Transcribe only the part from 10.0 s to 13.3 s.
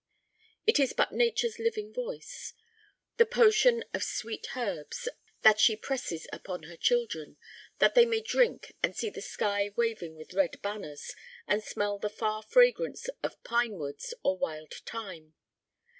with red banners, and smell the far fragrance